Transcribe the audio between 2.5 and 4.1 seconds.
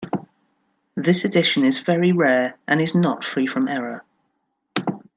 and is not free from error.